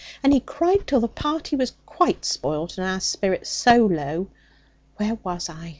And 0.23 0.33
he 0.33 0.39
cried 0.39 0.87
till 0.87 0.99
the 0.99 1.07
party 1.07 1.55
was 1.55 1.73
quite 1.85 2.25
spoilt, 2.25 2.79
and 2.79 2.87
our 2.87 2.99
spirits 2.99 3.51
so 3.51 3.85
low. 3.85 4.29
Where 4.97 5.19
was 5.23 5.47
I? 5.47 5.69